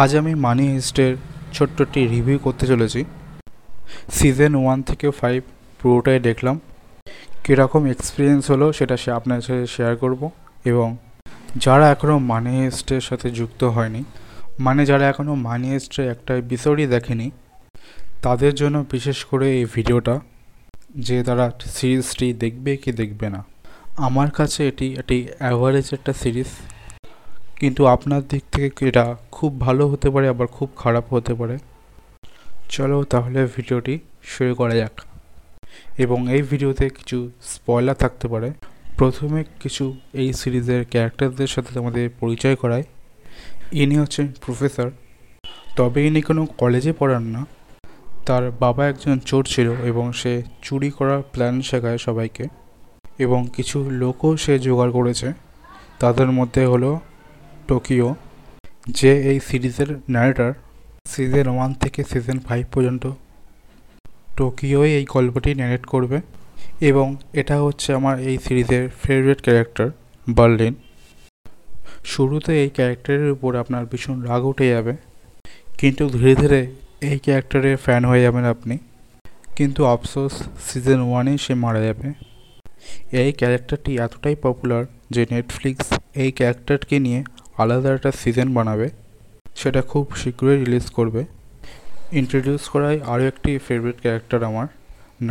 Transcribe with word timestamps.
আজ 0.00 0.10
আমি 0.16 0.32
মানি 0.46 0.64
হিস্টের 0.72 1.12
ছোট্ট 1.52 1.76
একটি 1.82 2.00
রিভিউ 2.06 2.38
করতে 2.38 2.64
চলেছি। 2.66 3.00
সিজন 4.12 4.52
ওয়ান 4.62 4.78
থেকে 4.82 5.06
ফাইভ 5.10 5.40
পুরোটাই 5.80 6.18
দেখলাম। 6.20 6.56
কীরকম 7.44 7.82
এক্সপিরিয়েন্স 7.86 8.44
হলো 8.50 8.66
সেটা 8.72 8.96
সে 8.96 9.10
আপনার 9.18 9.40
সাথে 9.40 9.66
শেয়ার 9.66 9.94
করব 9.96 10.20
এবং 10.64 10.88
যারা 11.56 11.86
এখনও 11.90 12.16
মানি 12.32 12.52
হিস্টের 12.64 13.00
সাথে 13.00 13.28
যুক্ত 13.30 13.60
হয়নি 13.64 14.02
মানে 14.60 14.82
যারা 14.86 15.04
এখনও 15.08 15.34
মানি 15.48 15.68
হিস্টের 15.72 16.06
একটা 16.14 16.32
এপিসোডই 16.36 16.86
দেখেনি, 16.86 17.26
তাদের 18.22 18.52
জন্য 18.54 18.76
বিশেষ 18.90 19.18
করে 19.24 19.46
এই 19.58 19.64
ভিডিওটা, 19.74 20.14
যে 21.06 21.16
তারা 21.22 21.46
সিরিজটি 21.76 22.26
দেখবে 22.32 22.72
কি 22.76 22.90
দেখবে 22.92 23.26
না। 23.34 23.40
আমার 24.06 24.30
কাছে 24.30 24.60
এটি 24.68 24.86
একটি 25.00 25.16
অ্যাভারেজ 25.38 25.86
একটা 25.92 26.12
সিরিজ 26.12 26.50
কিন্তু 27.62 27.86
আপনার 27.86 28.22
দিক 28.28 28.42
থেকে 28.52 28.88
এটা 28.88 29.16
খুব 29.30 29.60
ভালো 29.60 29.88
হতে 29.88 30.10
পারে, 30.10 30.28
আবার 30.28 30.46
খুব 30.46 30.68
খারাপ 30.76 31.12
হতে 31.14 31.34
পারে। 31.34 31.58
চলো 32.68 33.04
তাহলে 33.04 33.46
ভিডিওটি 33.56 33.98
শুরু 34.22 34.54
করা 34.54 34.74
যাক। 34.74 35.00
এবং 35.98 36.32
এই 36.32 36.42
ভিডিওতে 36.42 36.88
কিছু 36.88 37.30
স্পয়লার 37.42 37.94
থাকতে 37.96 38.28
পারে। 38.28 38.50
প্রথমে 38.96 39.44
কিছু 39.60 39.96
এই 40.12 40.32
সিরিজের 40.32 40.84
ক্যারেক্টারদের 40.90 41.46
সাথে 41.46 41.78
আমাদের 41.78 42.10
পরিচয় 42.20 42.56
করায় 42.56 42.82
ইনি 43.72 43.96
হচ্ছেন 43.98 44.32
প্রফেসর। 44.46 44.90
তবে 45.76 46.06
ইনি 46.06 46.20
কোনো 46.20 46.46
কলেজে 46.46 46.92
পড়ান 46.92 47.22
না। 47.22 47.46
তার 48.26 48.50
বাবা 48.50 48.88
একজন 48.88 49.18
চোর 49.18 49.44
ছিল 49.44 49.72
এবং 49.72 50.12
সে 50.12 50.42
চুরি 50.62 50.90
করার 50.90 51.22
প্ল্যান 51.32 51.62
শেখায় 51.62 51.98
সবাইকে। 51.98 52.44
এবং 53.18 53.48
কিছু 53.56 53.90
লোকও 53.90 54.36
সে 54.36 54.58
জোগাড় 54.58 54.92
করেছে। 54.92 55.32
তাদের 55.98 56.26
মধ্যে 56.26 56.66
হলো 56.66 57.00
টোকিও, 57.68 58.08
যে 58.98 59.10
এই 59.30 59.38
সিরিজের 59.48 59.90
ন্যারেটার 60.14 60.52
সিজন 61.12 61.46
ওয়ান 61.54 61.70
থেকে 61.82 62.00
সিজন 62.10 62.38
ফাইভ 62.46 62.64
পর্যন্ত 62.74 63.04
টোকিওই 64.38 64.90
এই 64.98 65.04
গল্পটি 65.14 65.50
ন্যারেট 65.60 65.84
করবে 65.92 66.18
এবং 66.90 67.06
এটা 67.40 67.56
হচ্ছে 67.64 67.88
আমার 67.98 68.16
এই 68.28 68.36
সিরিজের 68.44 68.84
ফেভারিট 69.02 69.40
ক্যারেক্টার 69.46 69.86
বার্লিন। 70.26 70.74
শুরুতে 72.12 72.52
এই 72.64 72.70
ক্যারেক্টারের 72.76 73.30
উপর 73.36 73.50
আপনার 73.62 73.82
ভীষণ 73.90 74.16
রাগ 74.28 74.42
উঠে 74.50 74.66
যাবে, 74.74 74.94
কিন্তু 75.80 76.02
ধীরে 76.14 76.34
ধীরে 76.42 76.60
এই 77.08 77.18
ক্যারেক্টারের 77.24 77.76
ফ্যান 77.84 78.02
হয়ে 78.10 78.22
যাবেন 78.26 78.44
আপনি। 78.54 78.76
কিন্তু 79.56 79.80
আফসোস 79.94 80.34
সিজন 80.66 81.00
ওয়ানেই 81.08 81.38
সে 81.44 81.52
মারা 81.64 81.80
যাবে। 81.88 82.08
এই 83.22 83.30
ক্যারেক্টারটি 83.40 83.92
এতটাই 84.04 84.36
পপুলার 84.44 84.82
যে 85.14 85.22
নেটফ্লিক্স 85.32 85.86
এই 86.22 86.30
ক্যারেক্টারকে 86.38 86.96
নিয়ে 87.06 87.20
আলাদা 87.62 87.88
একটা 87.96 88.10
সিজন 88.20 88.48
বানাবে, 88.58 88.86
সেটা 89.60 89.80
খুব 89.90 90.04
শীঘ্রই 90.20 90.56
রিলিজ 90.64 90.86
করবে। 90.98 91.22
ইন্ট্রোডিউস 92.20 92.64
করায় 92.72 92.98
আরও 93.12 93.24
একটি 93.32 93.50
ফেভারিট 93.66 93.98
ক্যারেক্টার 94.04 94.40
আমার 94.50 94.66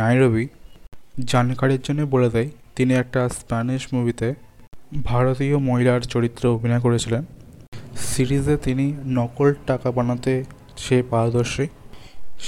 নাইরবি 0.00 0.44
জানকারির 1.32 1.82
জন্য 1.86 2.00
বলে 2.14 2.28
দেয়, 2.34 2.48
তিনি 2.76 2.92
একটা 3.02 3.20
স্প্যানিশ 3.38 3.82
মুভিতে 3.94 4.28
ভারতীয় 5.10 5.56
মহিলার 5.68 6.02
চরিত্রে 6.12 6.46
অভিনয় 6.56 6.82
করেছিলেন। 6.86 7.22
সিরিজে 8.10 8.56
তিনি 8.66 8.86
নকল 9.18 9.48
টাকা 9.66 9.88
বানাতে 9.96 10.32
সে 10.84 10.96
পারদর্শী। 11.10 11.66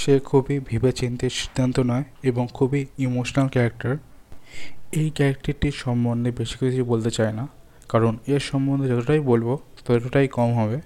সে 0.00 0.14
খুবই 0.28 0.56
ভেবেচিন্তে 0.68 1.26
সিদ্ধান্ত 1.38 1.76
নয় 1.90 2.04
এবং 2.30 2.44
খুবই 2.56 2.80
ইমোশনাল 3.06 3.48
ক্যারেক্টার 3.54 3.92
এই 5.00 5.08
ক্যারেক্টারটির 5.16 5.76
সম্বন্ধে 5.84 6.30
বেশি 6.38 6.56
কিছু 6.60 6.82
বলতে 6.92 7.10
চায় 7.10 7.34
না। 7.38 7.44
কারণ 7.94 8.16
এর 8.26 8.40
সম্বন্ধে 8.40 8.88
যতটাই 8.88 9.20
বলব, 9.20 9.58
ততটাই 9.86 10.28
কম 10.28 10.50
হবে। 10.54 10.78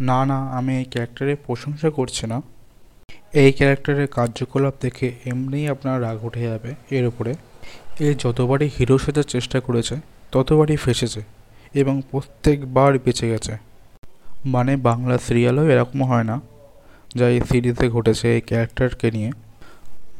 না 0.00 0.24
না, 0.24 0.38
আমি 0.58 0.78
এই 0.78 0.84
ক্যারেক্টারের 0.84 1.36
প্রশংসা 1.46 1.90
করছি 1.90 2.26
না। 2.26 2.42
এই 3.32 3.52
ক্যারেক্টারের 3.52 4.06
কার্যকলাপ 4.06 4.74
দেখে 4.80 5.12
এমনিই 5.24 5.68
আপনার 5.68 6.02
রাগ 6.02 6.24
উঠে 6.24 6.42
যাবে 6.42 6.74
এর 6.90 7.06
উপরে। 7.06 7.34
এ 8.00 8.14
যতবারই 8.18 8.68
হিরো 8.78 8.98
সাজার 8.98 9.24
চেষ্টা 9.24 9.60
করেছে, 9.60 9.96
ততবারই 10.32 10.76
ফেসেছে 10.76 11.22
এবং 11.74 12.02
প্রত্যেকবার 12.10 12.98
বেঁচে 12.98 13.28
গেছে। 13.28 13.56
মানে 14.44 14.76
বাংলা 14.76 15.18
সিরিয়ালও 15.18 15.64
এরকম 15.68 16.02
হয় 16.02 16.24
না, 16.24 16.40
যা 17.16 17.28
এই 17.28 17.40
সিরিজে 17.40 17.88
ঘটেছে 17.88 18.26
এই 18.36 18.40
ক্যারেক্টারকে 18.40 19.10
নিয়ে। 19.10 19.30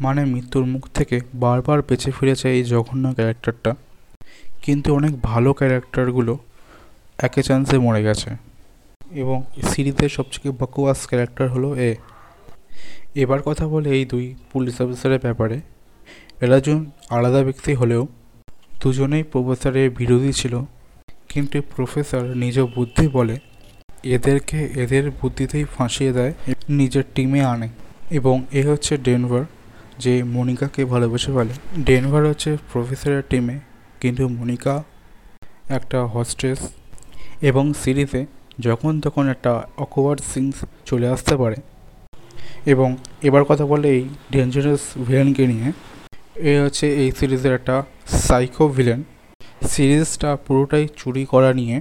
মানে 0.01 0.25
মৃত্যুর 0.25 0.65
মুখ 0.65 0.83
থেকে 0.95 1.21
বারবার 1.35 1.83
বেঁচে 1.89 2.11
ফিরেছে 2.11 2.47
এই 2.57 2.63
জঘন্য 2.65 3.15
ক্যারেক্টারটা। 3.15 3.73
কিন্তু 4.63 4.95
অনেক 4.95 5.21
ভালো 5.21 5.53
ক্যারেক্টারগুলো 5.53 6.39
একে 7.19 7.43
চান্সে 7.43 7.79
মরে 7.79 8.03
গেছে। 8.03 8.31
এবং 9.11 9.43
সিরিজের 9.63 10.09
সবথেকে 10.09 10.51
বকওয়াস 10.51 11.07
ক্যারেক্টার 11.07 11.49
হলো 11.49 11.77
এ। 11.77 11.95
এবার 13.15 13.43
কথা 13.43 13.69
বলে 13.69 13.91
এই 13.91 14.05
দুই 14.05 14.35
পুলিশ 14.53 14.81
অফিসারের 14.81 15.19
ব্যাপারে। 15.23 15.61
এরা 16.41 16.57
দুজন 16.61 16.87
আলাদা 17.11 17.43
ব্যক্তি 17.43 17.75
হলেও 17.75 18.09
দুজনেই 18.81 19.23
প্রফেসরের 19.23 19.91
বিরোধী 19.91 20.33
ছিল। 20.33 20.61
কিন্তু 21.29 21.63
প্রফেসর 21.77 22.25
নিজ 22.25 22.61
বুদ্ধি 22.61 23.09
বলে 23.09 23.39
এদেরকে 24.03 24.69
এদের 24.75 25.11
বুদ্ধিতেই 25.11 25.65
ফাঁসিয়ে 25.65 26.13
দেয় 26.13 26.33
নিজের 26.69 27.05
টিমে 27.15 27.45
আনে। 27.45 27.69
এবং 28.11 28.45
এ 28.53 28.67
হচ্ছে 28.67 28.97
ডেনভার, 28.97 29.45
যে 29.99 30.23
মনিকাকে 30.23 30.85
ভালোবেসে 30.85 31.33
ফেলে। 31.33 31.83
ডেনভার 31.85 32.27
হচ্ছে 32.27 32.57
প্রফেসরের 32.73 33.23
টিমে 33.29 33.72
কিন্তু 34.03 34.25
মনিকা 34.39 34.75
একটা 35.79 35.99
হস্টেস 36.15 36.61
এবং 37.49 37.65
সিরিজে 37.83 38.23
যখন 38.67 38.93
তখন 39.05 39.25
একটা 39.35 39.53
অকওয়ার্ড 39.85 40.21
সিনস 40.31 40.57
চলে 40.89 41.07
আসতে 41.15 41.35
পারে। 41.37 41.59
এবং 42.73 42.89
এবার 43.23 43.43
কথা 43.51 43.65
বলে 43.67 43.89
এই 43.97 44.03
ডেঞ্জারাস 44.33 44.83
ভিলেনকে 45.07 45.45
নিয়ে। 45.53 45.69
এ 46.51 46.53
হচ্ছে 46.65 46.87
এই 47.03 47.09
সিরিজের 47.19 47.53
একটা 47.59 47.77
সাইকো 48.27 48.65
ভিলেন 48.69 49.01
সিরিজটা 49.73 50.31
পুরোটাই 50.47 50.85
চুরি 51.01 51.23
করা 51.27 51.51
নিয়ে 51.61 51.77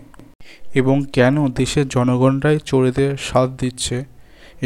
এবং 0.79 0.95
কেন 1.13 1.35
দেশের 1.59 1.85
জনগণরাই 1.87 2.57
চোরেদের 2.69 3.11
সাথ 3.29 3.49
দিচ্ছে 3.61 3.97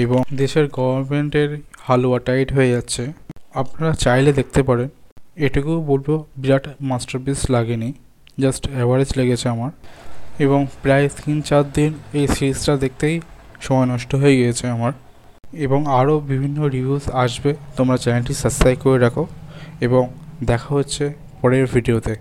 এবং 0.03 0.19
দেশের 0.33 0.65
গভর্নমেন্টের 0.77 1.49
হালুয়া 1.85 2.19
টাইট 2.19 2.49
হয়ে 2.53 2.69
যাচ্ছে। 2.71 3.03
আপনারা 3.53 3.93
চাইলে 3.95 4.31
দেখতে 4.33 4.61
পারেন 4.63 4.89
এটুকু 5.37 5.81
বলব, 5.81 6.25
বিরাট 6.37 6.67
মাস্টারপিস 6.81 7.49
লাগেনি 7.51 7.93
জাস্ট 8.39 8.69
অ্যাভারেজ 8.73 9.17
লেগেছে 9.17 9.49
আমার। 9.49 9.71
এবং 10.39 10.67
প্রায় 10.83 11.09
তিন 11.25 11.41
চার 11.41 11.63
দিন 11.73 11.93
এই 12.13 12.27
সিরিজটা 12.27 12.77
দেখতেই 12.77 13.21
সময় 13.61 13.85
নষ্ট 13.85 14.15
হয়ে 14.15 14.35
গিয়েছে 14.37 14.67
আমার। 14.67 14.93
এবং 15.53 15.87
আরও 15.87 16.19
বিভিন্ন 16.19 16.63
রিভিউস 16.67 17.09
আসবে, 17.09 17.55
তোমরা 17.77 17.97
চ্যানেলটি 17.97 18.33
সাবস্ক্রাইব 18.33 18.77
করে 18.81 18.99
রাখো। 18.99 19.27
এবং 19.81 20.07
দেখা 20.43 20.75
হচ্ছে 20.75 21.13
পরের 21.41 21.65
ভিডিওতে 21.73 22.15